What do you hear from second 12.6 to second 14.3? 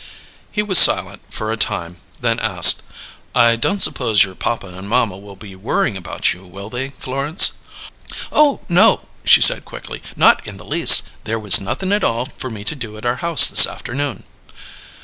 to do at our house this afternoon."